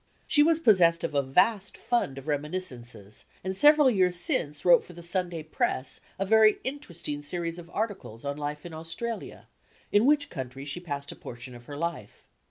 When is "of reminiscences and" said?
2.17-3.55